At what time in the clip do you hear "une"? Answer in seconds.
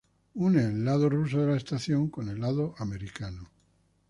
0.33-0.55